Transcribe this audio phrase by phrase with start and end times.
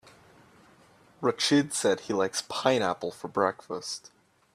[1.21, 4.09] Rachid said he likes pineapple for breakfast.